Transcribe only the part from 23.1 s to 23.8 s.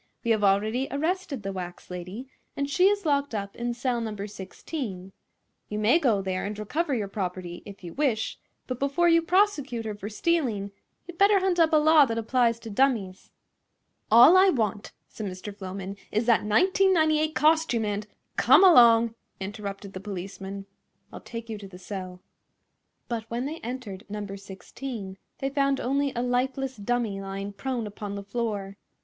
when they